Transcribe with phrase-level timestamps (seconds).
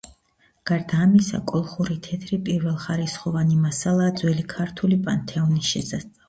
[0.69, 6.19] გარდა ამისა, კოლხური თეთრი პირველხარისხოვანი მასალაა ძველი ქართული პანთეონის შესასწავლად.